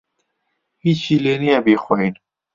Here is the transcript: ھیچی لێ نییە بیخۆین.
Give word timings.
ھیچی 0.83 1.15
لێ 1.23 1.33
نییە 1.41 1.59
بیخۆین. 1.65 2.15